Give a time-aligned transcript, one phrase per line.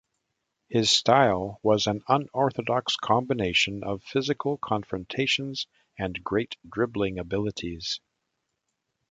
[0.67, 7.99] His style was an unorthodox combination of physical confrontations and great dribbling abilities.